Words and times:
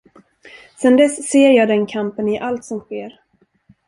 Sen 0.75 0.95
dess 0.97 1.27
ser 1.29 1.49
jag 1.51 1.67
den 1.67 1.85
kampen 1.87 2.27
i 2.27 2.39
allt 2.39 2.65
som 2.65 2.79
sker. 2.79 3.19